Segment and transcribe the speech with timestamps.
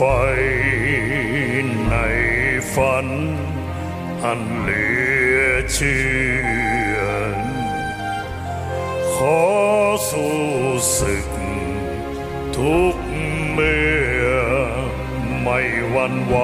[0.00, 0.06] ไฟ
[1.88, 1.94] ใน
[2.74, 3.06] ฝัน
[4.24, 4.86] อันเหลื
[5.36, 5.42] อ
[5.72, 6.02] เชื่
[6.94, 6.98] อ
[9.14, 9.42] ขอ
[10.10, 10.38] สู้
[10.98, 11.28] ศึก
[12.56, 12.96] ทุก
[13.52, 13.88] เมื่
[14.24, 14.28] อ
[15.42, 15.60] ไม่
[15.90, 16.36] หวันไหว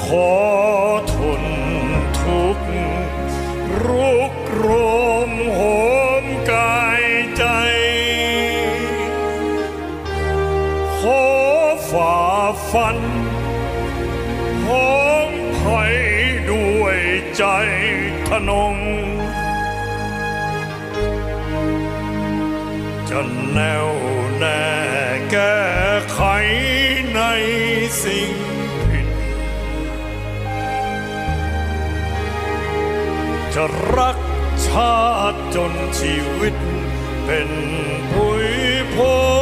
[0.00, 0.41] ขอ
[18.48, 18.76] นง
[23.08, 23.20] จะ
[23.52, 23.88] แน่ว
[24.38, 24.62] แน่
[25.30, 25.60] แก้
[26.12, 26.20] ไข
[27.14, 27.20] ใน
[28.02, 28.30] สิ่ง
[28.88, 29.08] ผิด
[33.54, 33.64] จะ
[33.96, 34.18] รัก
[34.66, 34.98] ชา
[35.32, 36.54] ติจนชีวิต
[37.24, 37.50] เป็น
[38.10, 38.48] ผุย
[38.94, 38.96] พ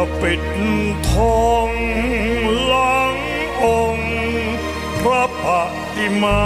[0.00, 0.42] จะปิด
[1.10, 1.70] ทอง
[2.66, 3.16] หลัง
[3.64, 4.12] องค์
[5.00, 5.46] พระป
[5.94, 6.44] ฏิมา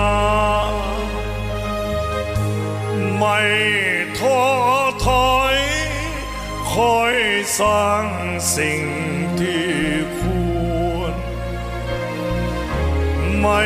[3.16, 3.38] ไม่
[4.18, 4.42] ท้อ
[5.06, 5.56] ถอย
[6.72, 7.14] คอย
[7.58, 8.06] สร้าง
[8.56, 8.82] สิ่ง
[9.40, 9.70] ที่
[10.18, 10.20] ค
[10.94, 11.14] วร
[13.40, 13.62] ไม่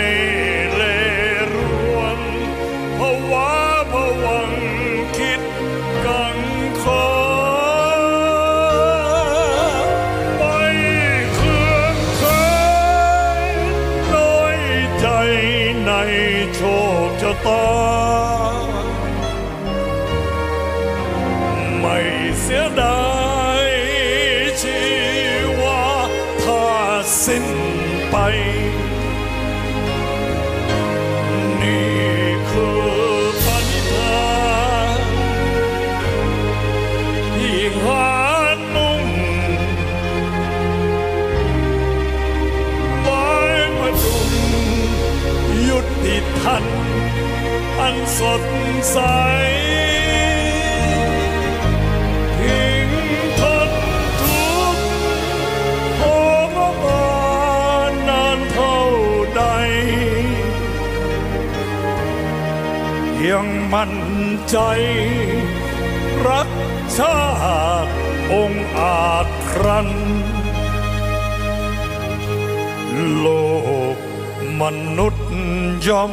[48.18, 48.42] สด
[48.90, 48.98] ใส
[52.38, 52.90] ทิ้ง
[53.40, 53.70] ทน
[54.22, 54.86] ทุกข์
[56.00, 56.02] ท
[56.56, 57.06] รมา
[57.90, 58.80] นนานเท่า
[59.36, 59.42] ใด
[63.28, 63.94] ยังมั่น
[64.50, 64.58] ใจ
[66.28, 66.48] รัก
[66.96, 67.20] ชา
[67.84, 67.92] ติ
[68.32, 69.88] องอาจครัน
[73.18, 73.26] โล
[73.94, 73.96] ก
[74.60, 74.62] ม
[74.98, 75.28] นุษย์
[75.88, 76.06] ย่อ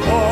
[0.00, 0.31] เพ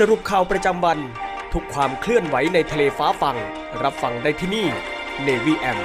[0.00, 0.98] สรุปข่าวประจำวัน
[1.52, 3.36] ทุกความเคลื่อนไหวในทะเลฟ้าฟัง
[3.82, 4.66] รับฟังได้ที่นี่
[5.26, 5.78] Navy M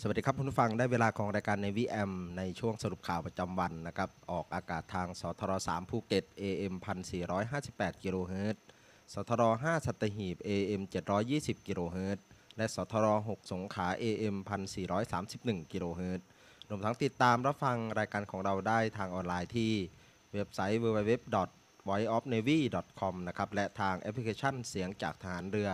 [0.00, 6.74] สวัสดีครับคุณผู้ฟังได้เวลาของรายการในวีแอมในช่วงสรุปข่าวประจำวันนะครับ ออกอากาศทางสทร3ภูเก็ต AM
[7.38, 8.62] 1458กิโลเฮิรตซ์
[9.12, 10.82] สทร5สัตหีบ AM
[11.24, 12.24] 720กิโลเฮิรตซ์
[12.56, 14.36] และสทร6สงขลา AM
[15.04, 16.26] 1431กิโลเฮิรตซ์
[16.68, 19.72] รวมทั้งติดตามรับฟังรายการของเราได้ทางออนไลน์ที่
[20.32, 21.12] เว็บไซต์ www
[21.88, 25.70] voiceofnavy.com นะครับและทางแอปพลิเคชันเสียงจากทหารเรือ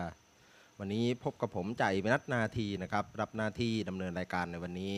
[0.78, 4.94] วันนี้พบกับผมใจมนัทนาทีนะครับ รับหน้าที่ดำเนินรายการในวันนี้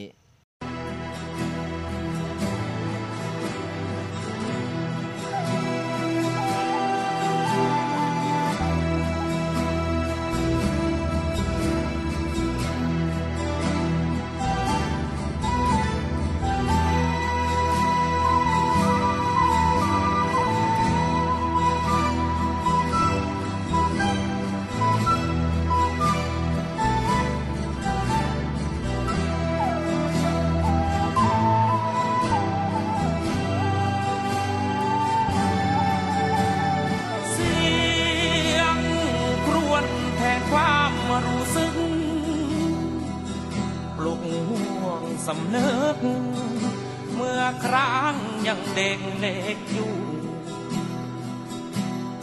[49.73, 49.95] อยู่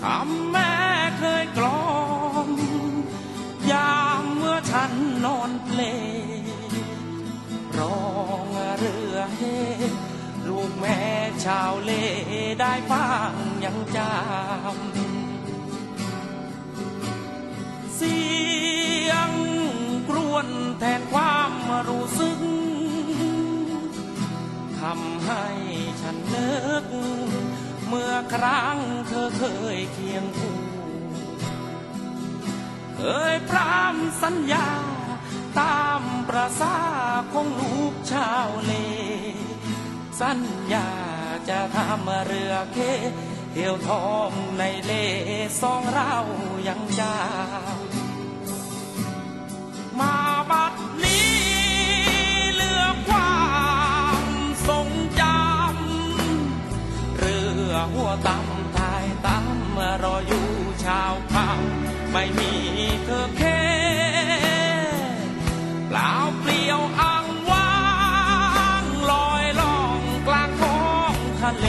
[0.02, 0.74] คำแม่
[1.18, 1.84] เคยกลอ
[2.48, 2.50] ม
[3.72, 4.92] ยามเมื่อฉัน
[5.26, 5.82] นอนเพล
[6.40, 6.44] ง
[7.78, 8.00] ร้อ
[8.46, 8.48] ง
[8.78, 9.42] เรือเฮ
[10.48, 11.00] ลูกแม่
[11.46, 11.92] ชาวเล
[12.60, 13.34] ได้ฟัง
[13.66, 14.12] ยังจำ
[17.96, 18.20] เสี
[19.10, 19.32] ยง
[20.10, 20.48] กรวน
[20.80, 21.54] แทนความ
[21.90, 22.40] รู้สึก
[24.82, 25.46] ทำให้
[26.02, 26.52] ฉันนึ
[26.84, 26.86] ก
[27.88, 29.44] เมื่อครั้งเธอเค
[29.76, 30.60] ยเคียงคู่
[32.98, 33.02] เค
[33.34, 34.68] ยพร่ำสัญญา
[35.60, 36.78] ตามประสา
[37.34, 38.72] ของลูกชาวเล
[40.22, 40.40] สัญ
[40.74, 40.90] ญา
[41.50, 42.78] จะทำเรือเค
[43.52, 44.94] เที่ยวทองในเล
[45.62, 46.14] สองเรา
[46.68, 47.12] ยังจำ
[50.00, 50.16] มา
[50.50, 50.74] บัด
[51.04, 51.32] นี้
[52.54, 53.41] เลือควา
[57.94, 60.48] หัวตำทายตำรออยู่
[60.86, 61.50] ชาวเขา
[62.12, 62.52] ไม่มี
[63.06, 63.62] เธอแค่
[65.88, 67.70] เปล่าเปลี่ยวอ้างว้า
[68.82, 71.68] งลอยล่องกลางท้องทะเล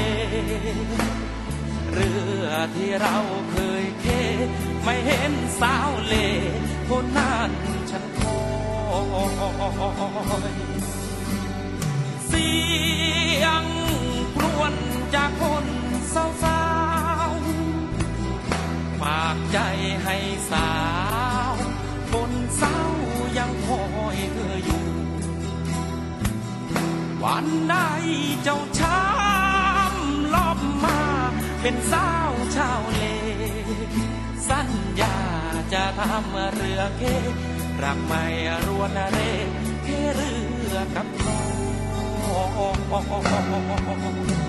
[1.92, 2.10] เรื
[2.44, 3.16] อที่เรา
[3.50, 4.06] เคยเค
[4.84, 6.14] ไม่เห็นสาวเล
[6.88, 7.50] คนนั้น
[7.90, 8.38] ฉันคอ
[10.48, 10.52] ย
[12.26, 12.50] เสี
[13.42, 13.64] ยง
[14.36, 14.74] ครวญ
[15.14, 15.66] จากคน
[16.12, 19.58] เศร้าๆฝากใจ
[20.04, 20.16] ให้
[20.50, 20.70] สา
[21.52, 21.54] ว
[22.12, 22.78] บนเศร้า
[23.38, 23.82] ยังคอ
[24.14, 24.86] ยเธออยู่
[27.24, 27.74] วันไหน
[28.42, 31.00] เจ้าช้ำลอบมา
[31.60, 33.02] เป็นสาวชาวเล
[34.48, 34.68] สัญ
[35.00, 35.16] ญา
[35.72, 37.02] จะทำเรือเค
[37.82, 38.24] รักไม่
[38.66, 39.18] รวนเร
[39.84, 40.32] แค่เรื
[40.72, 41.40] อกับน้อ
[44.38, 44.41] ง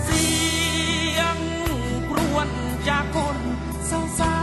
[0.02, 0.26] เสี
[1.18, 1.38] ยง
[2.08, 2.48] ครวญ
[2.88, 3.38] จากคน
[3.86, 4.40] เศร้า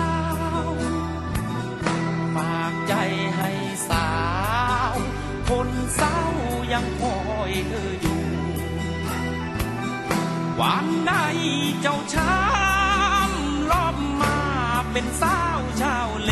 [1.00, 2.94] ๆฝากใจ
[3.38, 3.52] ให้
[3.90, 4.12] สา
[4.94, 4.98] ว
[5.50, 6.20] คนเศร้า
[6.74, 7.18] ยังคอ
[7.50, 8.24] ยเธออยู่
[10.62, 11.14] วันใด
[11.82, 14.38] เจ้าช้ำลอบมา
[14.92, 16.30] เป็นสาวชาวเ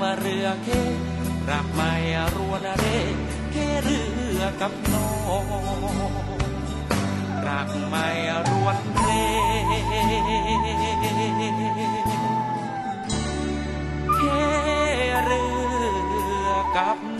[0.00, 0.68] มาเรือเค
[1.50, 1.92] รักไม่
[2.34, 2.84] รวนเร
[3.52, 4.00] เคเรื
[4.38, 5.10] อกับน้อ
[5.42, 5.44] ง
[7.46, 8.08] รักไม่
[8.48, 9.10] รวนเร
[14.18, 14.22] เค
[15.24, 15.42] เรื
[16.46, 17.13] อกับ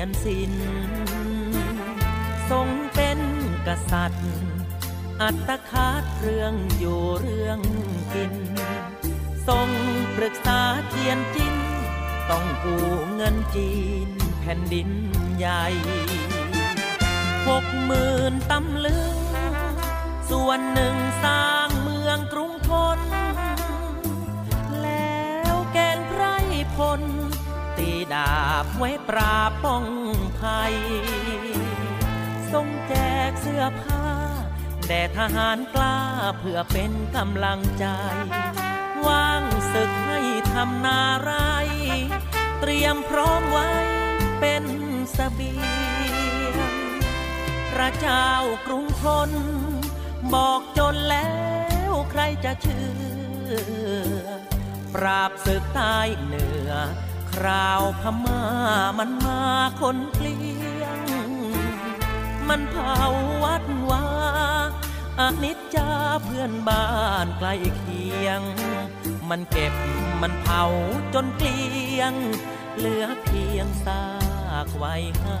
[0.00, 0.52] ยเจียนสิน
[2.50, 3.20] ทรงเป็น
[3.66, 4.28] กษัตริย์
[5.22, 7.60] อัตคาดเรื่องอยู่เรื่อง
[8.14, 8.34] กิน
[9.48, 9.68] ทรง
[10.16, 11.56] ปรึกษาเจียนจิน
[12.30, 13.72] ต้องกู้เงินจี
[14.06, 14.90] นแผ่นดิน
[15.38, 15.64] ใหญ่
[17.48, 19.16] หกหมื่นตำลึง
[20.30, 23.00] ส่วนหนึ่งสร้างเมืองกรุงทน
[24.82, 26.22] แล้วแกนไพร
[26.76, 27.02] พล
[28.14, 29.86] ดาบไว้ปราบป้อง
[30.40, 30.74] ภัย
[32.52, 32.94] ทรงแจ
[33.28, 34.04] กเสื้อผ้า
[34.86, 35.98] แด่ทหารกล้า
[36.38, 37.86] เพื่อเป็นกำลังใจ
[39.06, 39.42] ว่าง
[39.72, 40.20] ศึกให้
[40.52, 41.32] ทำนาไร
[42.60, 43.70] เตรียมพร้อมไว้
[44.40, 44.68] เป็นส
[45.14, 45.52] เสบี
[46.46, 46.72] ยง
[47.72, 48.28] พระเจ้า
[48.66, 49.30] กรุงทน
[50.34, 51.30] บอกจนแล้
[51.90, 52.88] วใครจะเชื่
[53.48, 54.30] อ
[54.94, 56.70] ปราบศึกใต้เหนือ
[57.30, 58.42] คราวพม่า
[58.98, 59.42] มันมา
[59.80, 61.00] คนเกลี้ยง
[62.48, 63.00] มันเผา
[63.44, 64.04] วัดวา
[65.18, 65.88] อานิจจา
[66.24, 66.86] เพื่อนบ้า
[67.24, 68.42] นใกล้เคียง
[69.30, 69.74] มันเก็บ
[70.22, 70.62] มันเผา
[71.14, 72.14] จนเกลี้ยง
[72.76, 74.04] เหลือเพียงซา
[74.64, 75.40] กไว้ให้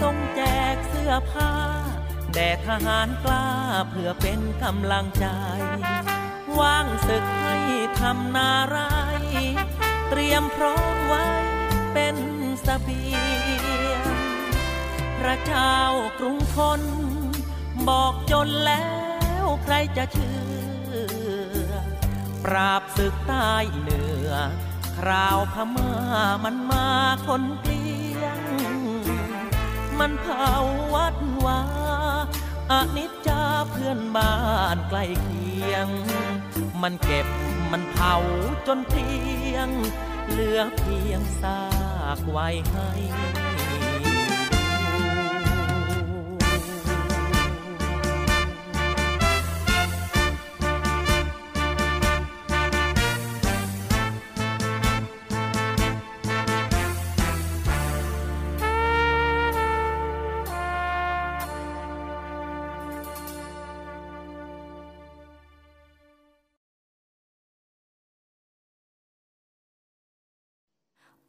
[0.00, 0.40] ทรงแจ
[0.74, 1.52] กเสื้อผ้า
[2.34, 3.48] แด่ทหารกล้า
[3.90, 5.26] เพื่อเป็นกำลังใจ
[6.58, 7.56] ว่างศึกให้
[8.00, 8.78] ทำนาไร
[10.10, 11.26] เตรียมพร้อมไว้
[11.94, 12.16] เป็น
[12.66, 14.02] สเสบียง
[15.18, 15.76] พระเจ้า
[16.18, 16.80] กรุงทน
[17.88, 18.86] บอกจนแล้
[19.42, 20.40] วใครจะเชื่
[21.48, 21.70] อ
[22.44, 24.30] ปราบศึกใต้เหนือ
[24.98, 25.92] คราวพม่า
[26.44, 26.88] มันมา
[27.26, 30.52] คนเมันเผา
[30.94, 31.60] วัดวา
[32.70, 34.34] อนิจจาเพื่อนบ้า
[34.74, 35.88] นใกล้เคียง
[36.82, 37.26] มันเก็บ
[37.72, 38.14] มันเผา
[38.66, 39.08] จนเพี
[39.52, 39.68] ยง
[40.28, 41.62] เหลือเพียงซา
[42.16, 42.90] กไว้ให้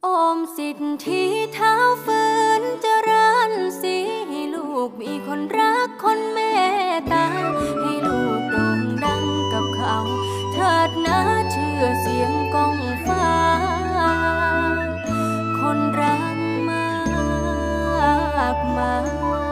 [0.06, 1.22] อมสิทธิ
[1.54, 2.22] เท้าฝื
[2.60, 3.96] นเจริญสี
[4.28, 6.38] ให้ลูกมีคนรักคนเม
[6.92, 7.26] ตตา
[7.80, 9.96] ให้ลูกโด่งดังกับเขา
[10.52, 11.18] เถิดนะ
[11.50, 13.30] เชื่อเสียงกองฟ้า
[15.58, 16.90] คนรักมา
[18.56, 19.51] กมาย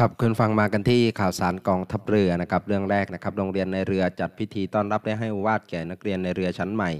[0.00, 6.90] ครับคุณฟังมากันที่ข่าวสารกองทัพเรือนะครับ เรื่องแรกนะครับ โรงเรียนในเรือจัดพิธีต้อนรับและให้อวาดแก่นักเรียนในเรือชั้นใหม่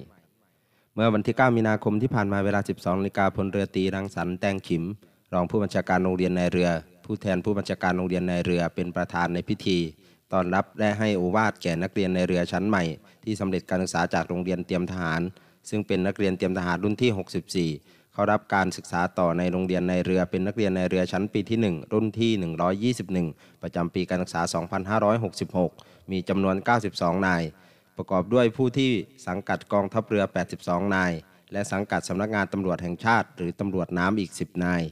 [0.94, 4.84] เมื่อวันที่ 9 มีนาคมที่ผ่านมาเวลา 12นาฬิกาพลเรือตีรังสรรค์แตงขิม
[5.32, 6.68] รองผู้บัญชาการโรงเรียนในเรือ
[7.04, 9.78] ผู้แทนผู้บัญชาการโรงเรียนในเรือเป็นประธานในพิธี
[10.32, 12.84] ต้อนรับและให้โอวาดแก่นักเรียนในเรือชั้นใหม่
[13.24, 15.22] ที่สำเร็จการศึกษาจากโรงเรียนเตรียมทหาร
[15.68, 22.32] ซึ่งเป็นนักเรียนเตรียมทหารรุ่นที่ 64 เขารับการศึกษาต่อในโรงเรียนในเรือเป็นนักเรียนในเรือชั้นปีที่ 1 รุ่นที่
[23.32, 24.40] 121 ประจำปีการศึกษา
[25.46, 26.56] 2566 มีจำนวน
[26.90, 27.42] 92 นาย
[27.96, 28.92] ประกอบด้วยผู้ที่
[29.26, 30.24] สังกัดกองทัพเรือ
[30.58, 31.12] 82 นาย
[31.52, 34.82] และสังกัดสำนักงานตำรวจแห่งชาติ หรือตำรวจน้ำอีก 10 นาย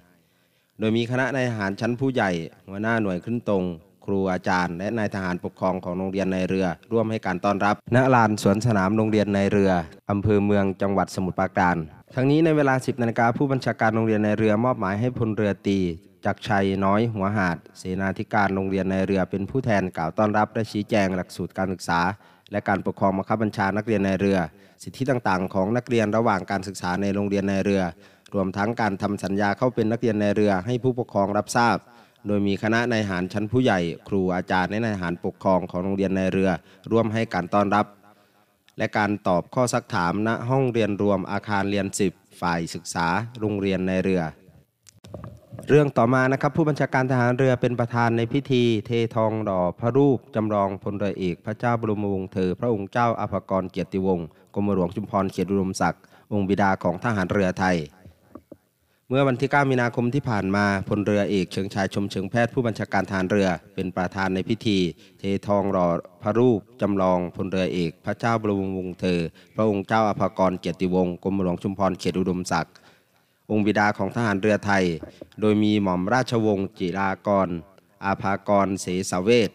[0.78, 2.30] โดยมีคณะนายทหารชั้นผู้ใหญ่
[2.68, 3.64] หัวหน้าหน่วยขึ้นตรง
[4.04, 9.72] ครูอาจารย์และนายทหารปกครองของโรงเรียนในเรือ ร่วมให้การต้อนรับ ณ ลานสวนสนามโรงเรียนในเรือ
[10.10, 11.76] อำเภอเมืองจังหวัดสมุทรปราการ
[12.16, 15.78] ทั้งนี้ในเวลา 10นาฬิกาผู้บัญชาการโรงเรียนในเรือมอบหมายให้พลเรือตี
[16.24, 22.00] จักชัยน้อยหัวหาด เสนาธิการโรงเรียนในเรือเป็นผู้แทนกล่าวต้อนรับและชี้แจงหลักสูตรการศึกษา
[22.52, 24.38] และการปกครองบังคับบัญชานักเรียนในเรือ
[24.82, 27.82] สิทธิต่างๆ ของนักเรียนระหว่างการศึกษาในโรงเรียนในเรือ
[28.34, 31.76] รวมทั้งการทำสัญญาเข้าเป็นนักเรียนในเรือให้ผู้ปกครองรับทราบ
[32.26, 36.50] โดยมีคณะนายหารชั้นผู้ใหญ่ ครูอาจารย์และนายหารปกครองของโรงเรียนในเรือ
[36.90, 37.86] ร่วมให้การต้อนรับ
[38.78, 43.06] และการตอบข้อซักถามณห้องเรียนรวมอาคารเรียน 10 ฝ่ายศึกษา
[43.40, 44.22] โรงเรียนในเรือ
[45.68, 57.76] เรื่องต่อมานะครับผู้บัญชาการทหารเรือเป็นประธานในพิธี เททองหล่อพระรูปจำลองพลเรือเอกพระเจ้าบรมวงศ์เธอ พระองค์เจ้าอภากรเกียรติวงศ์กรมหลวงชุมพรเขตอุดมศักดิ์องค์บิดาของทหารเรือไทย
[59.14, 64.78] เมื่อวันที่ 9 มีนาคมที่ผ่านมาพลเรือเอกเชิงชายชมเชิงแพทย์ผู้บัญชาการทหารเรือ เป็นประธานในพิธี
[65.18, 65.88] เททองหล่อ
[66.22, 69.20] พระรูปจำลองพลเรือเอก พระเจ้าบรมวงศ์เธอ
[69.56, 72.74] พระองค์เจ้าอภากรเกียรติวงศ์กรมหลวงชุมพรเขตอุดมศักดิ์
[73.50, 74.84] องค์บิดาของทหารเรือไทย
[75.40, 77.48] โดยมีหม่อมราชวงศ์จิรากร
[78.04, 79.50] อาภากรเสสเวท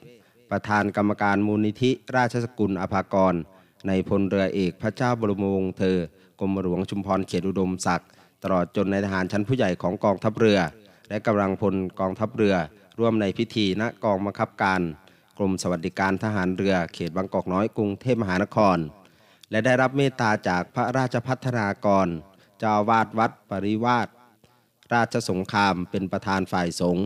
[0.50, 3.34] ประธานกรรมการมูลนิธิราชสกุลอาภากร
[3.88, 5.98] ในพลเรือเอกพระเจ้าบรมวงศ์เธอ
[6.40, 8.10] กรมหลวงชุมพรเขตอุดมศักดิ์
[8.44, 10.60] ตลอดจนในทหารชั้นผู้ใหญ่ของกองทัพเรือ
[11.10, 12.56] และกำลังพลกองทัพเรือ
[13.00, 14.82] ร่วมในพิธีณกองบังคับการ
[15.38, 18.78] กรมสวัสดิการทหารเรือเขตบางกอกน้อยกรุงเทพมหานคร
[19.52, 22.08] และได้รับเมตตาจากพระราชพัฒนากร
[22.60, 24.08] เจ้าวาดวัดปริวาส
[24.94, 27.06] ราชสงครามเป็นประธานฝ่ายสงฆ์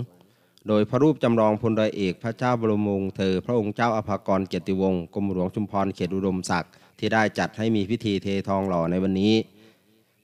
[0.68, 9.34] โดยพระรูปจำลองพลเรือเอกพระเจ้าบรมวงศ์เธอ พระองค์เจ้าอภากรเกียรติวงศ์กรมหลวงชุมพรเขตอุดมศักดิ์ที่ได้จัดให้มีพิธีเททองหล่อในวันนี้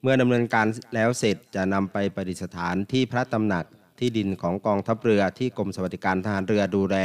[0.09, 3.65] มื่อดำเนินการแล้วเสร็จจะนำไปประดิษฐานที่พระตำหนัก
[3.99, 6.97] ที่ดินของกองทัพเรือที่กรมสวัสดิการทหารเรือดูแล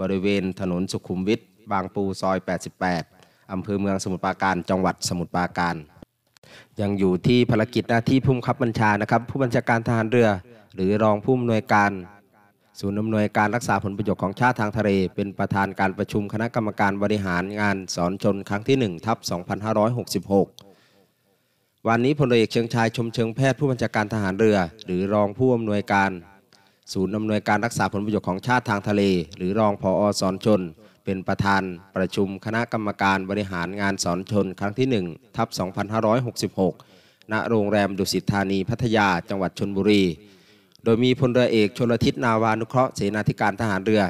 [0.00, 1.40] บริเวณถนนสุขุมวิท
[1.72, 2.38] บางปูซอย
[2.94, 5.76] 88 อำเภอเมืองสมุทรปราการจังหวัดสมุทรปราการ
[6.80, 10.28] ยังอยู่ที่ภารกิจหน้าที่ผู้บังคับบัญชานะครับ ผู้บัญชาการทหารเรือ
[10.74, 11.90] หรือรองผู้อำนวยการ
[12.80, 20.69] ศูนย์อำนวยการรักษาผลประโยชน์ของชาติทางทะเล เป็นประธานการประชุมคณะกรรมการบริหารงานสอนชนครั้งที่1ทับ2566
[21.88, 26.10] วันนี้พลเอกเชิงชายชมเชิงแพทย์ผู้บัญชาการทหารเรือ หรือรองผู้อำนวยการ
[26.92, 29.02] ศูนย์อำนวยการรักษาผลประโยชน์ของชาติทางทะเล
[29.36, 30.60] หรือรองผอสอนชน
[31.04, 31.62] เป็นประธาน
[31.96, 35.48] ประชุมคณะกรรมการบริหารงานสอนชน ครั้งที่ 1 ทับ
[36.20, 40.02] 2566 ณ โรงแรมดุสิตธานีพัทยาจังหวัดชนบุรี
[40.84, 44.02] โดยมีพลเรือเอกชลทิศนาวานุเคราะห์เสนาธิการทหารเรือ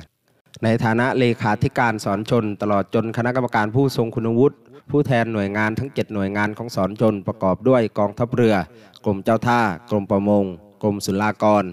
[0.65, 4.57] ในฐานะเลขาธิการสอนชน ตลอดจนคณะกรรมการผู้ทรงคุณวุฒิ
[4.91, 8.57] ผู้แทนหน่วยงานทั้ง 7 หน่วยงานของสอนชนประกอบด้วยกองทัพเรือ
[9.05, 10.45] กรมเจ้าท่า กรมประมง
[10.83, 11.65] กรมศุลากร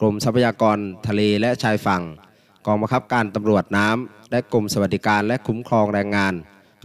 [0.00, 2.02] กรมทรัพยากร ทะเลและชายฝั่ง
[2.66, 6.34] กองบังคับการตำรวจน้ำและกรมสวัสดิการและคุ้มครองแรงงาน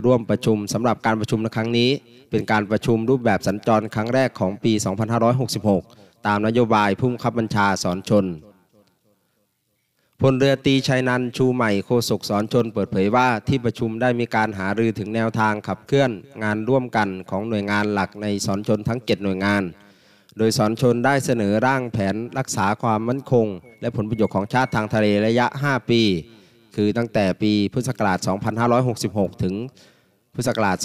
[0.06, 1.90] ร่วมประชุมสำหรับการประชุมในครั้งนี้
[2.30, 4.74] เป็นการประชุมรูปแบบสัญจรครั้งแรกของปี
[5.50, 8.26] 2566 ตามนโยบายผู้บังคับบัญชาสอนชน
[10.24, 16.12] พลเรือตีชัยนันชูใหม่โฆษกสอนชนเปิดเผยว่าที่ประชุมได้มีการหารือถึงแนวทางขับเคลื่อน
[16.44, 19.64] งานร่วมกันของหน่วยงานหลักในสอนชนทั้ง 7 หน่วยงาน
[20.38, 23.48] โดยสอนชนได้เสนอร่างแผนรักษาความมั่นคง
[23.82, 26.02] และผลประโยชน์ของชาติทางทะเลระยะ 5 ปี
[26.76, 28.20] คือตั้งแต่ปีพุทธศักราช
[28.86, 29.56] 2566 ถึง
[30.34, 30.78] พุทธศักราช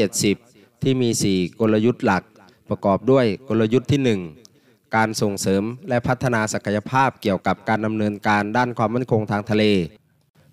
[0.00, 2.22] 2570 ที่มี 4 กลยุทธ์หลัก
[2.70, 4.49] ประกอบด้วยกลยุทธ์ที่ 1
[4.96, 9.64] การส่งเสริมและพัฒนาศักยภาพเกี่ยวกับการดำเนินการด้านความมั่นคงทางทะเล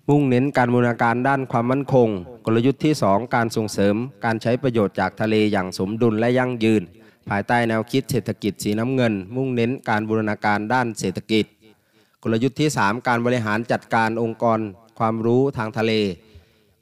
[0.08, 2.08] มุ่งเน้นการบูรณาการด้านความมั่นคง
[2.44, 6.82] กลยุทธ์ที่ 2 การส่งเสริม การใช้ประโยชน์จากทะเลอย่างสมดุลและยั่งยืน
[7.28, 11.44] ภายใต้แนวคิดเศรษฐกิจสีน้ำเงิน มุ่งเน้นการบูรณาการด้านเศรษฐกิจ
[12.22, 14.58] กลยุทธ์ที่ 3 การบริหารจัดการองค์กร
[14.98, 15.92] ความรู้ทางทะเล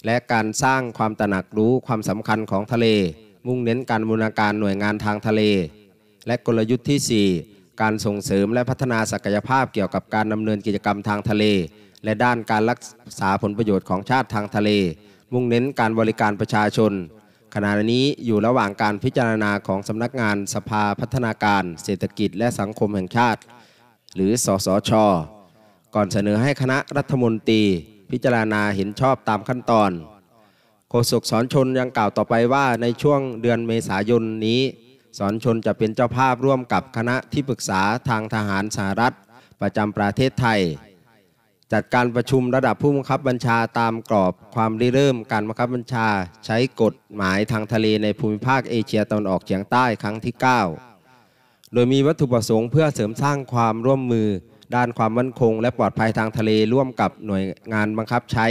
[0.07, 2.87] และการสร้างความตระหนักรู้ความสำคัญของทะเล
[3.47, 5.43] มุ่งเน้นการบูรณาการหน่วยงานทางทะเล
[6.27, 11.45] และกลยุทธ์ที่ 4 การส่งเสริมและพัฒนาศักยภาพเกี่ยวกับการดำเนินกิจกรรมทางทะเล
[12.05, 12.79] และด้านการรัก
[13.21, 14.71] ษาผลประโยชน์ของชาติทางทะเล
[15.33, 16.93] มุ่งเน้นการบริการประชาชน
[17.55, 23.41] ขณะนี้อยู่ระหว่างการพิจารณาของสำนักงานสภาพัฒนาการ เศรษฐกิจและสังคมแห่งชาติ
[24.15, 24.93] หรือสสช
[25.95, 27.63] ก่อนเสนอให้คณะรัฐมนตรี
[28.11, 29.91] พิจารณาเห็นชอบตามขั้นตอน
[30.91, 34.61] โฆษกสอนชนยังกล่าวต่อไปว่าในช่วงเดือนเมษายนนี้
[35.19, 39.15] สอนชนจะเป็นเจ้าภาพร่วมกับคณะที่ปรึกษาทางทหารสหรัฐ
[39.61, 40.61] ประจำประเทศไทย
[41.73, 46.07] จัดการประชุมระดับผู้บังคับบัญชาตามกรอบความริเริ่มการบังคับบัญชา
[46.47, 50.35] ใช้กฎหมายทางทะเลในภูมิภาคเอเชียตะวันออกเฉียงใต้ครั้งที่
[51.03, 54.29] 9 โดยมีวัตถุประสงค์เพื่อเสริมสร้างความร่วมมือ
[54.75, 58.47] ด้านความมั่นคง และปลอดภัยทางทะเลร่วมกับหน่วยงานบังคับใช้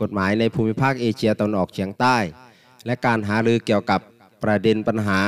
[0.00, 2.16] กฎหมายในภูมิภาคเอเชียตะวันออกเฉียงใต้
[2.86, 4.00] และการหารือเกี่ยวกับ
[4.42, 5.20] ประเด็นปัญหา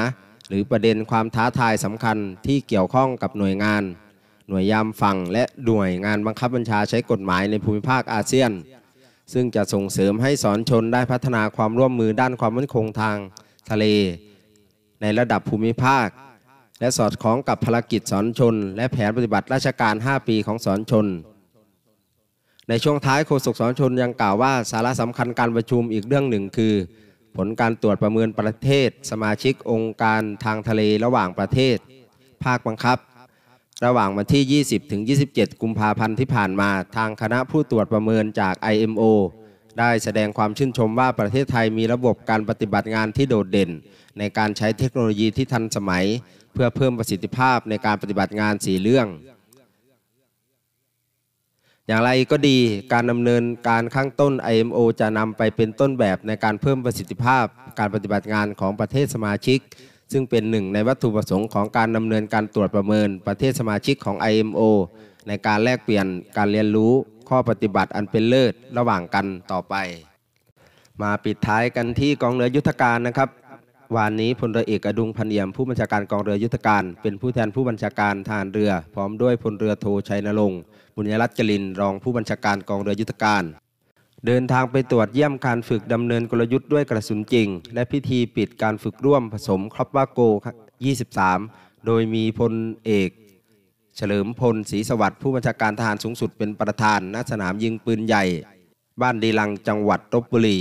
[0.48, 3.82] หรือประเด็นความท้าทายสำคัญที่เกี่ยวข้องกับหน่วยงาน
[4.48, 8.50] หน่วยยามฝั่งและหน่วยงานบังคับบัญชาใช้กฎหมายในภูมิภาคอาเซียน
[9.32, 13.16] ซึ่งจะส่งเสริมให้สอนชนได้พัฒนาความร่วมมือด้านความมั่นคงทาง
[13.70, 13.84] ทะเล
[15.02, 16.06] ในระดับภูมิภาค
[16.80, 21.06] และสอดคล้องกับภารกิจสอนชน และแผนปฏิบัติราชการ 5 ปีของสอนชน
[22.68, 26.74] ในช่วงท้ายโฆษกสอนชนยังกล่าวว่าสาระสำคัญการประชุมอีกเรื่องหนึ่งคือ
[27.40, 31.76] ผลการตรวจประเมินประเทศ สมาชิกองค์การทางทะเลระหว่างประเทศ
[32.44, 32.98] ภาคบังคับ
[33.86, 39.02] ระหว่างวันที่ 20 ถึง 27 กุมภาพันธ์ที่ผ่านมาทางคณะผู้ตรวจประเมินจาก IMO
[39.78, 43.70] ได้แสดงความชื่นชมว่าประเทศไทยมีระบบการปฏิบัติงานที่โดดเด่น
[44.18, 46.04] ในการใช้เทคโนโลยีที่ทันสมัย
[46.52, 49.06] เพื่อเพิ่มประสิทธิภาพในการปฏิบัติงานสีเรื่อง
[51.90, 52.58] อย่างไรก็ดี
[52.92, 57.44] การดำเนินการข้างต้น IMO จะนำไปเป็นต้นแบบในการเพิ่มประสิทธิภาพ
[57.78, 59.58] การปฏิบัติงานของประเทศสมาชิก
[60.12, 64.60] ซึ่งเป็นหนึ่งในวัตถุประสงค์ของการดำเนินการตรวจประเมินประเทศสมาชิกของ IMO
[65.28, 66.92] ในการแลกเปลี่ยนการเรียนรู้
[67.28, 69.74] ข้อปฏิบัติอันเป็นเลิศระหว่างกันต่อไป
[71.02, 73.28] มาปิดท้ายกันที่กองเรือยุทธการนะครับ
[73.96, 80.60] วันนี้พลเรือเอกอดุงพันเอี่ยมผู้บัญชาการกองเรือยุทธการ เป็นผู้แทนผู้บัญชาการทหารเรือ พร้อมด้วยพลเรือโทชัยนรงค์
[80.98, 83.44] บุญยรัตน์จลินรองผู้บัญชาการกองเรือยุทธการ
[84.26, 90.20] เดินทางไปตรวจเยี่ยมการฝึกดำเนินกลยุทธ์ด้วยกระสุนจริง และพิธีปิดการฝึกร่วมผสมครอบว่าโก
[91.04, 92.52] 23 โดยมีพล
[92.84, 93.10] เอก
[93.96, 98.24] เฉลิมพลศรีสวัสดิ์ผู้บัญชาการทหารสูงสุดเป็นประธานณสนามยิงปืนใหญ่
[99.00, 100.58] บ้านดีลังจังหวัดลบบุรี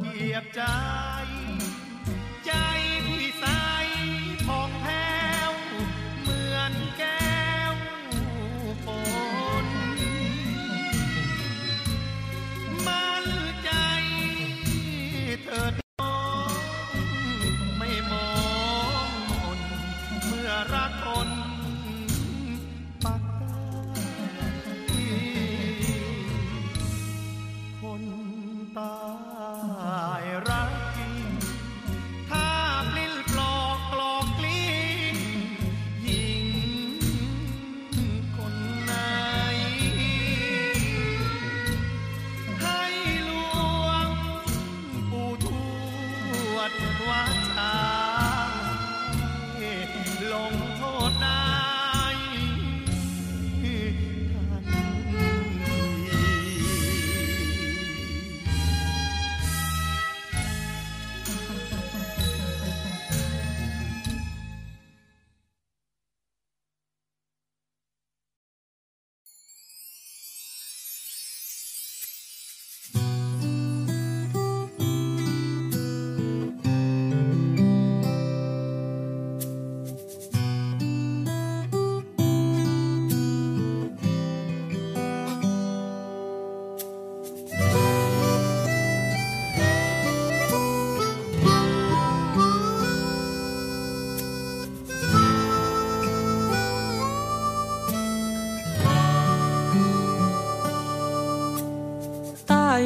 [0.00, 1.13] เหยียบใจใ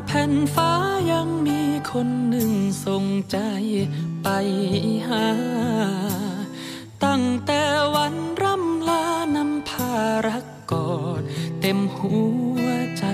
[0.06, 0.72] แผ่นฟ้า
[1.12, 2.50] ยังมีคนหนึ่ง
[2.84, 3.38] ส่งใจ
[4.22, 4.28] ไป
[5.08, 5.28] หา
[7.04, 7.62] ตั้งแต่
[7.94, 9.04] วันร่ำลา
[9.36, 9.92] นำพา
[10.28, 11.22] รักกอด
[11.60, 12.16] เต็มหั
[12.62, 12.64] ว
[12.98, 13.04] ใจ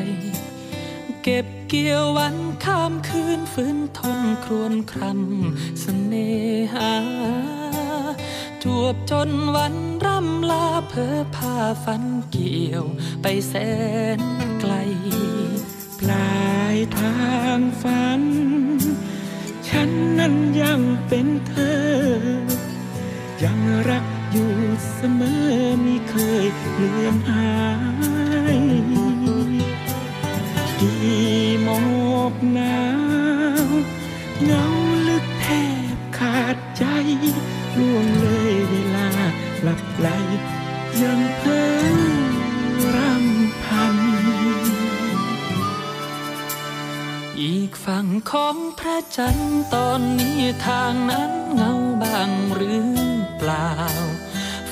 [1.22, 6.32] เก็บเกี่ยววันข้ามคืนฟื้นทนครวนครำเสน่
[6.74, 6.92] หา
[8.62, 9.74] จวบจนวัน
[10.04, 11.54] ร่ำลาเพอพา
[11.84, 12.84] ฝันเกี่ยว
[13.22, 13.54] ไปแส
[14.18, 14.20] น
[14.60, 14.74] ไกล
[16.12, 16.44] ลา
[16.74, 17.18] ยทา
[17.58, 18.22] งฝัน
[19.68, 21.82] ฉันนั้นยังเป็นเธอ
[23.44, 23.58] ยัง
[23.90, 24.54] รักอยู่
[24.92, 25.46] เสมอ
[25.84, 27.56] มิเคยเลือนหา
[28.56, 28.58] ย
[30.80, 31.04] กี่
[31.62, 31.82] หมอ
[32.32, 32.80] กหนา
[33.66, 33.68] ว
[34.44, 34.66] เงา
[35.08, 35.46] ลึกแท
[35.94, 36.84] บขาดใจ
[37.78, 39.08] ล่วงเลยเวลา
[39.62, 40.08] หลับไหล
[41.02, 41.20] ยัง
[47.90, 51.72] ฝั่งของพระจันทร์ตอนนี้ทางนั้นเงา
[52.02, 52.90] บางหรือ
[53.38, 53.70] เปล่า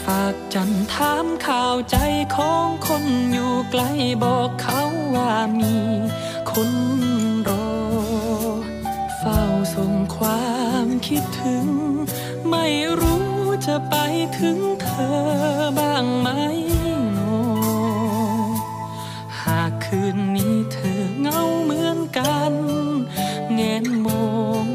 [0.04, 1.96] ฝากจันทร์ถามข่าวใจ
[2.36, 3.82] ของคนอยู่ไกล
[4.24, 4.82] บอกเขา
[5.16, 5.76] ว่ามี
[6.50, 6.72] คน
[7.48, 7.70] รอ
[9.18, 9.40] เฝ้า
[9.74, 10.50] ส่งควา
[10.84, 11.66] มคิดถึง
[12.50, 12.66] ไม่
[13.00, 13.30] รู้
[13.66, 13.94] จะไป
[14.38, 15.18] ถึงเธอ
[15.78, 16.28] บ้างไหม
[17.12, 17.18] โน
[19.40, 22.54] หากคืนนี้เธอเหงาเหมือนกัน
[23.82, 24.26] นมอ
[24.66, 24.68] ง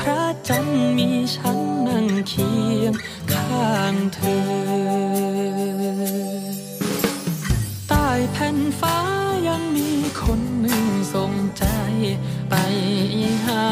[0.00, 2.94] พระจันทร์มีฉันนั่งเคียง
[3.32, 4.42] ข้างเธอ
[7.88, 8.98] ใต้แผ่นฟ้า
[9.48, 9.90] ยังมี
[10.22, 10.84] คนหนึ่ง
[11.14, 11.64] ส่งใจ
[12.50, 12.54] ไป
[13.44, 13.64] หา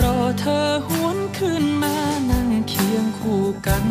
[0.00, 1.96] รอเธอหวนขึ้นมา
[2.30, 3.84] นั่งเคียงคู่กัน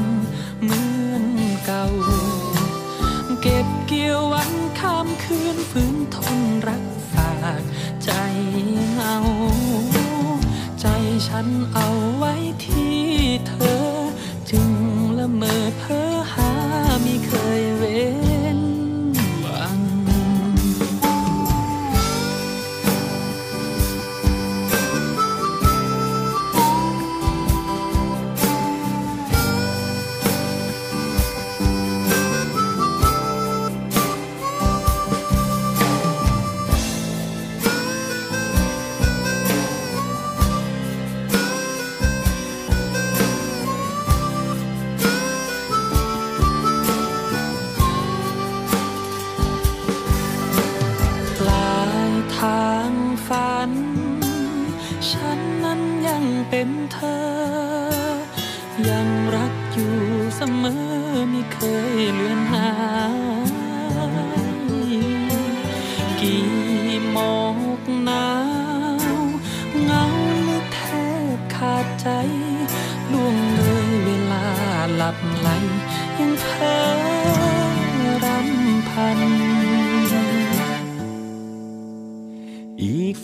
[0.63, 1.25] เหมือน
[1.65, 1.85] เก่า
[3.41, 7.63] เก็บเกี่ยววันข้ามคืนฝืนทนรักฝาก
[8.03, 9.17] ใจา
[10.79, 10.85] ใจ
[11.27, 11.87] ฉันเอา
[12.17, 12.33] ไว้
[12.65, 12.99] ที่
[13.47, 13.83] เธอ
[14.49, 14.69] จึง
[15.17, 16.48] ละเมอเพ้อหา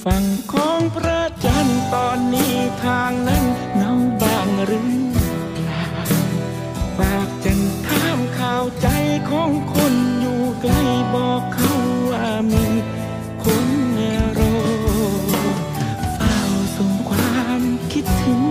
[0.10, 3.44] ฝั่งของพระจันทร์ตอนนี้ทางนั้น
[3.76, 5.18] เงาบางหรือเป
[5.70, 5.86] ล่า
[6.98, 8.88] ฝากจันถามข่าวใจ
[9.30, 10.74] ของคนอยู่ไกล
[11.16, 11.74] บอกเขา
[12.12, 12.66] ว่ามี
[13.44, 13.68] คน
[14.38, 14.58] รอ
[16.16, 16.38] เฝ้า
[16.78, 18.44] ส่งความคิดถึง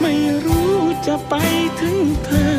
[0.00, 0.74] ไม่รู้
[1.06, 1.34] จะไป
[1.80, 2.51] ถึงเธอ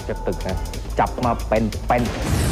[0.00, 0.58] ออกจากตึกนะ
[0.98, 2.02] จับมาเป็นเป็น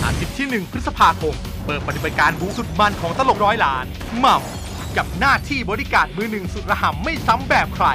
[0.04, 1.34] อาทิตย์ที่ 1 พฤษภาคม
[1.66, 3.84] เปิดปฏิบัติการบูสุดมันของตลกร้อยล้าน
[4.20, 7.86] หม่ำกับหน้าที่บริการมือหนึ่งสุดระห่ำไม่ซ้ำแบบใคร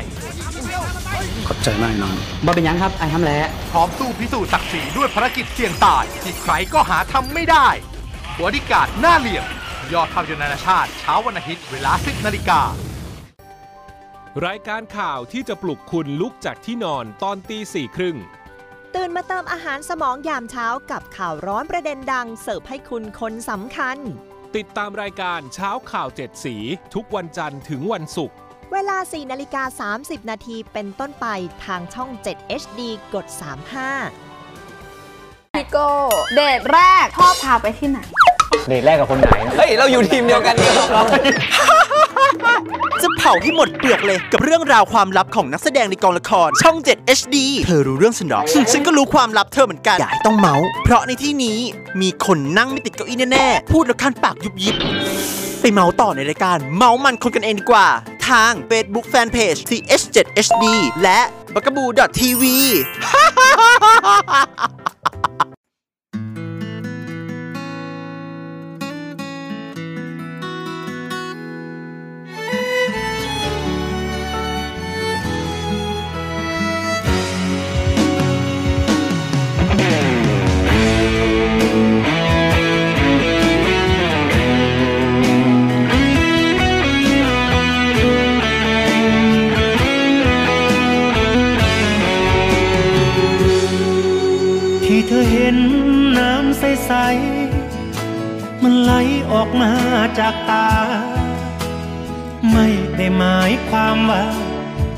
[1.47, 7.67] ขอบใจมากน้องบ่เป็นยังครับไอ้ทำแล้วพร้อมสู้พิสูจน์ศักดิ์ศรีด้วยภารกิจเสี่ยงตายที่ใครก็หาทำไม่ได้
[8.41, 9.45] บริการหน้าเหลี่ยม
[9.93, 12.61] ยอดภาพยนตร์นานาชาติเช้าวันอาทิตย์เวลา 10นาฬิกา
[14.45, 18.17] รายการข่าวที่จะปลุกคุณลุกจากที่นอนตอนตีสี่ครึ่ง
[18.95, 23.97] ตื่นมาเติมอาหารสมองยามเช้ากับข่าวร้อนประเด็นดัง เสิร์ฟให้คุณคนสำคัญ
[24.55, 26.55] ติดตามรายการเช้าข่าวเจ็ดสี
[26.93, 28.35] ทุกวันจันทร์ถึงวันศุกร์
[28.73, 31.25] เวลา 4 นาฬิกา 30 นาทีเป็นต้นไป
[31.65, 32.81] ทางช่อง 7 HD
[33.13, 33.25] กด
[34.41, 35.89] 35 พี่โก้
[36.33, 37.99] เดทแรกชอบพาไปที่ไหน
[38.67, 39.27] เดทแรกกับคนไหน
[39.57, 41.05] เฮ้ย เราอยู่ทีมเดียวกันนี่ครับ
[43.01, 47.35] จะเผาให้หมดเปลือกเลยกับเรื่องราวความลับของนักแสดงในกองละคร ช่อง 7 HD
[47.65, 48.41] เธอรู้เรื่องฉันหรอ
[48.71, 51.59] ฉันก็รู้ความลับเธอเหมือนกัน อย่าให้ต้องเมาส์เพราะในที่นี้
[52.01, 54.75] มีคนนั่งไม่ติดเก้าอี้แน่ๆ พูดแล้วคันปากยุบยิบ
[55.61, 57.87] ไปเมาส์ต่อในรายการ เมาส์มันคนกันเองดีกว่า
[58.27, 60.65] ทาง Facebook Fanpage TH7HD
[61.03, 61.19] และ
[61.53, 62.43] b u g a b o o TV
[95.15, 95.57] ธอเห็น
[96.17, 96.91] น้ำใส
[97.77, 98.93] ๆ มันไหล
[99.31, 99.71] ออกมา
[100.19, 100.69] จากตา
[102.51, 104.25] ไม่ได้หมายความว่า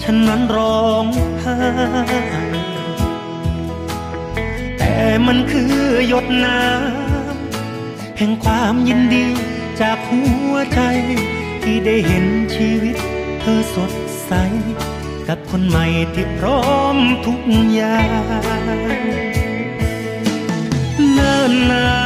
[0.02, 1.06] ฉันนั้นร้อง
[1.42, 1.58] ไห้
[4.78, 4.94] แต่
[5.28, 5.74] มันคือ
[6.08, 9.26] หยดน้ำแห่งความยินดี
[9.82, 10.82] จากหัวใจ
[11.64, 12.98] ที่ได้เห็นชีวิต
[13.40, 13.92] เธอสด
[14.26, 14.32] ใส
[15.28, 16.62] กับคนใหม่ที่พร้อ
[16.96, 17.40] มทุก
[17.74, 18.00] อย่า
[19.34, 19.35] ง
[21.16, 22.05] เนิ่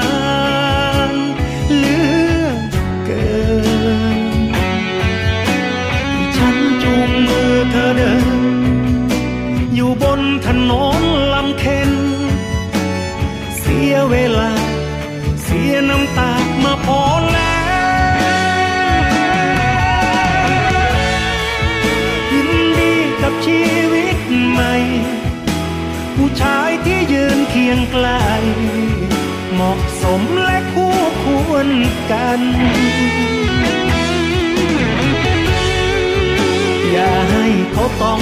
[36.92, 38.20] อย่าให้เขาต้อง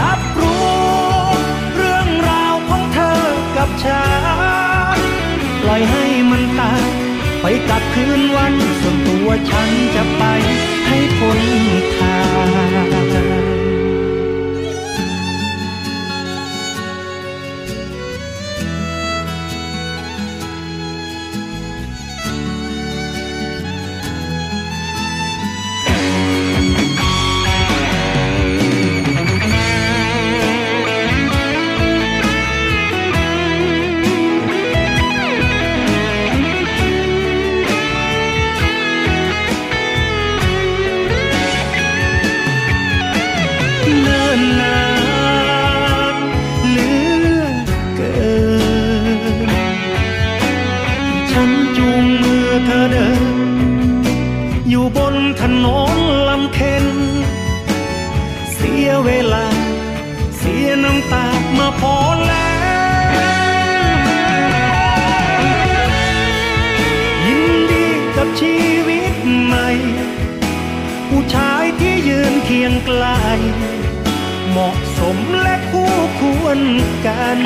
[0.00, 0.66] รับรู้
[1.74, 3.20] เรื่องราวของเธอ
[3.56, 4.04] กับฉั
[4.96, 4.98] น
[5.62, 6.84] ปล่อยให้มันตาย
[7.40, 10.22] ไปกับคืนวัน ส่วนตัวฉันจะไป
[10.86, 11.38] ให้พ้น
[11.96, 12.18] ทา
[13.38, 13.39] ง
[52.52, 53.22] อเธอเดิน
[54.68, 55.98] อยู่บนถนน
[56.28, 56.86] ลำเค็น
[58.54, 59.46] เสียเวลา
[60.38, 61.26] เสียน้ำตา
[61.58, 61.96] มาพอ
[62.26, 63.10] แล้ว
[67.26, 67.86] ยินดี
[68.16, 68.56] กับชี
[68.88, 69.68] วิตใหม่
[71.08, 73.04] ผู้ชายที่ยืนเคียงไกล
[74.50, 76.60] เหมาะสมและคู่ควร
[77.06, 77.38] กัน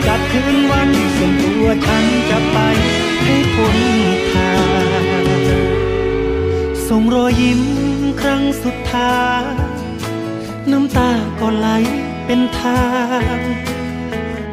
[0.00, 2.58] ไปกับคืนวันส่วนตัวฉันจะไป
[3.24, 3.78] ให้พ้น
[4.32, 4.52] ทา
[5.22, 5.26] ง
[6.88, 7.62] ส่งรอยยิ้ม
[8.20, 9.54] ครั้งสุดท้าย
[10.70, 11.68] น้ำตาก็ไหล
[12.26, 12.84] เป็นทา
[13.38, 13.40] ง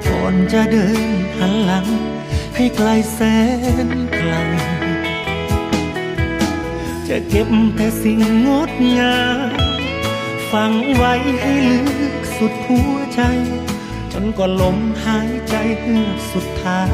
[0.07, 1.87] ก่อนจะเดินหันหลัง
[2.55, 3.19] ให้ไกลแส
[3.87, 4.33] นไกล
[7.07, 9.49] จะเก็บแต่สิ่งงดงาม
[10.51, 11.79] ฝังไว้ให้ลึ
[12.13, 13.21] กสุดหัวใจ
[14.37, 16.91] กว่าลมหายใจเฮือกสุดท้าย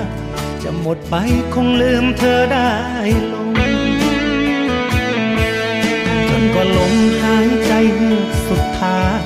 [0.63, 1.15] จะหมดไป
[1.53, 2.73] คงลืมเธอได้
[3.33, 3.49] ลง
[6.29, 9.21] จนกว่าลมหายใจเฮือกสุดท้าย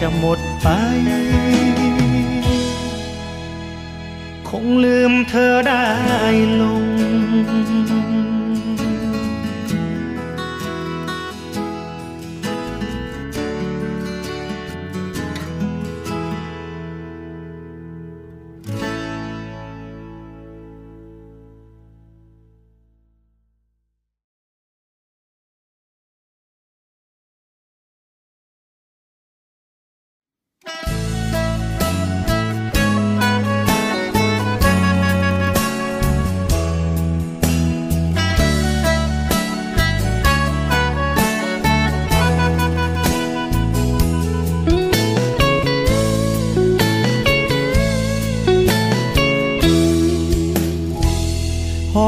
[0.00, 0.68] จะหมดไป
[4.48, 5.84] คงลืมเธอได้
[6.60, 6.84] ลง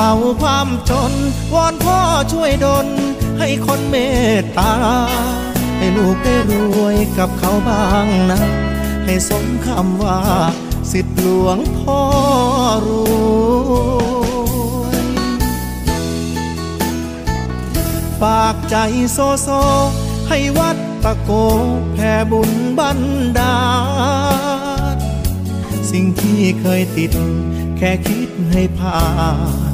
[0.00, 1.12] เป่าความจน
[1.54, 1.98] วอนพ่อ
[2.32, 2.88] ช่วยดล
[3.38, 3.96] ให้คนเม
[4.40, 4.74] ตตา
[5.78, 8.40] ให้ลูกได้รวยกับเขาบ้างนะ
[9.04, 10.20] ให้สมคำว่า
[10.92, 12.00] สิทธิหลวงพ่อ
[12.86, 12.88] ร
[14.80, 14.98] วย
[18.20, 18.76] ฝากใจ
[19.12, 19.48] โซโซ
[20.28, 21.30] ให้วัดตะโก
[21.92, 23.00] แผ่บุญบัน
[23.38, 23.58] ดา
[24.94, 24.96] ล
[25.90, 27.12] สิ่งที่เคยติด
[27.76, 29.00] แค่คิดให้ผ่า
[29.66, 29.67] น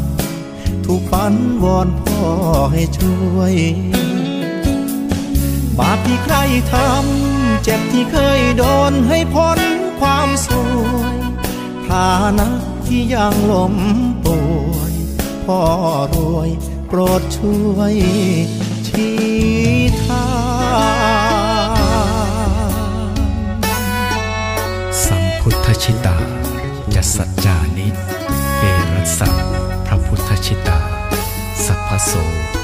[0.87, 2.25] ทุกฝันวอนพ่อ
[2.73, 3.55] ให้ช่วย
[5.79, 6.37] บาปที่ใคร
[6.73, 9.61] ทำ เจ็บที่เคยโดนให้พ้น
[10.01, 10.77] ความสว
[11.15, 11.17] ย
[11.89, 12.49] ฐานะ
[12.87, 13.75] ที่ยังล้ม
[14.25, 14.39] ป่
[14.73, 14.95] วย
[15.45, 15.61] พ่อ
[16.15, 16.51] รวย
[16.89, 17.95] โปรดช่วย
[18.87, 19.15] ชี้
[20.05, 20.27] ทา
[23.09, 23.11] ง
[25.05, 26.19] สัมพุทธชิตา
[26.95, 27.89] จะสัจจานิ
[32.11, 32.64] สั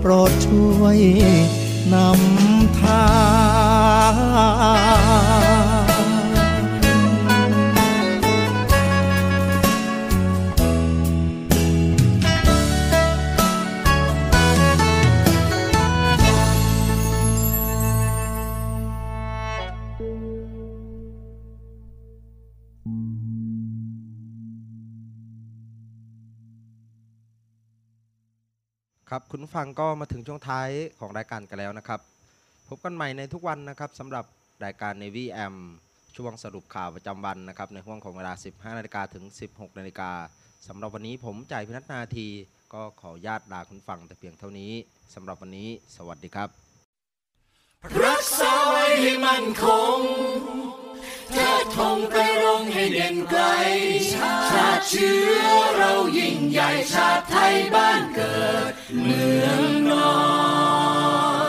[0.00, 0.98] โปรดช่วย
[1.94, 3.06] นำทา
[5.54, 5.55] ง
[29.12, 30.68] ครับคุณฟังก็มาถึงช่วงท้าย
[31.00, 32.00] ของรายการกันแล้วนะครับ
[32.68, 34.24] พบกันใหม่ในทุกวันนะครับสำหรับ
[34.64, 35.54] รายการ Navy AM
[36.16, 40.10] ช่วงสรุปข่าวประจำวันนะครับในห่วงของเวลา 15 นาฬิกาถึง 16 นาฬิกา
[40.68, 42.28] สำหรับวันนี้ผมจ่ายพินัทนาที
[42.72, 44.72] ก็ขอญาตลาคุณฟังแต่เพียงเท่านี้
[45.14, 46.65] สำหรับวันนี้ สวัสดีครับ
[48.04, 49.64] รักษาไว้ให้มั่นค
[49.98, 50.00] ง
[51.32, 53.42] เธอทงไปรงให้เด่นไกล
[54.12, 58.72] ชาติเชื้อเรายิ่งใหญ่ชาติไทยบ้านเกิด
[59.02, 60.10] เมืองนอ
[61.44, 61.45] น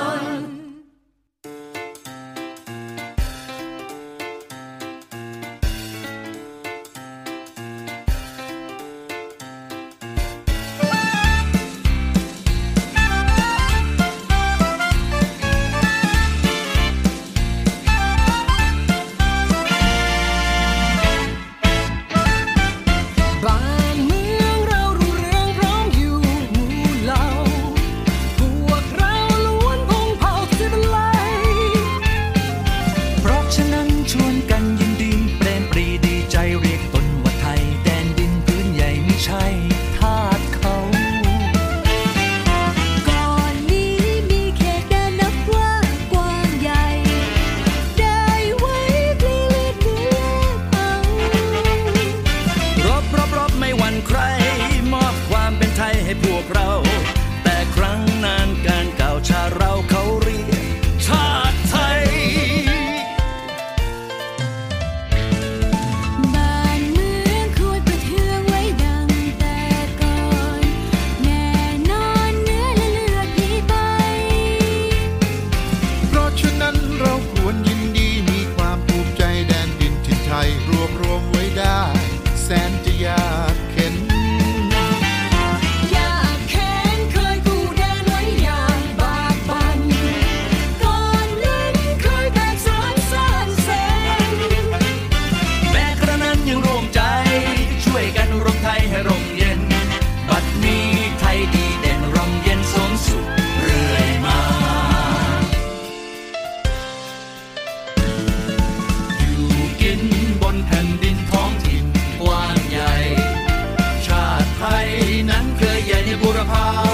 [116.16, 116.87] กว้